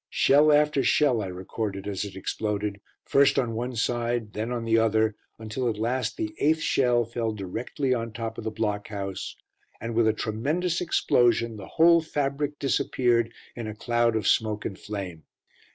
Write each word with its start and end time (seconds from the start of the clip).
Shell 0.09 0.51
after 0.51 0.83
shell 0.83 1.21
I 1.21 1.27
recorded 1.27 1.87
as 1.87 2.03
it 2.05 2.15
exploded, 2.15 2.81
first 3.05 3.37
on 3.37 3.53
one 3.53 3.75
side 3.75 4.33
then 4.33 4.51
on 4.51 4.65
the 4.65 4.79
other, 4.79 5.15
until 5.37 5.69
at 5.69 5.77
last 5.77 6.17
the 6.17 6.33
eighth 6.39 6.59
shell 6.63 7.05
fell 7.05 7.31
directly 7.33 7.93
on 7.93 8.11
top 8.11 8.39
of 8.39 8.43
the 8.43 8.49
block 8.49 8.87
house, 8.87 9.35
and 9.79 9.93
with 9.93 10.07
a 10.07 10.11
tremendous 10.13 10.81
explosion 10.81 11.55
the 11.55 11.67
whole 11.77 12.01
fabric 12.01 12.57
disappeared 12.57 13.31
in 13.55 13.67
a 13.67 13.75
cloud 13.75 14.15
of 14.15 14.27
smoke 14.27 14.65
and 14.65 14.79
flame. 14.79 15.21